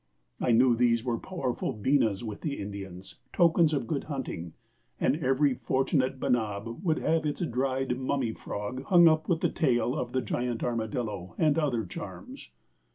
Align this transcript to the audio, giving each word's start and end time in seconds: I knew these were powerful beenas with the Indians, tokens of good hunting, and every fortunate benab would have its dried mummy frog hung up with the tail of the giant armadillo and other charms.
I 0.39 0.51
knew 0.51 0.75
these 0.75 1.03
were 1.03 1.19
powerful 1.19 1.73
beenas 1.73 2.23
with 2.23 2.41
the 2.41 2.55
Indians, 2.57 3.17
tokens 3.31 3.71
of 3.71 3.85
good 3.85 4.05
hunting, 4.05 4.53
and 4.99 5.17
every 5.17 5.53
fortunate 5.53 6.19
benab 6.19 6.81
would 6.81 6.97
have 6.97 7.23
its 7.23 7.41
dried 7.41 7.95
mummy 7.99 8.33
frog 8.33 8.81
hung 8.85 9.07
up 9.07 9.29
with 9.29 9.41
the 9.41 9.49
tail 9.49 9.95
of 9.95 10.11
the 10.13 10.23
giant 10.23 10.63
armadillo 10.63 11.35
and 11.37 11.55
other 11.59 11.85
charms. 11.85 12.49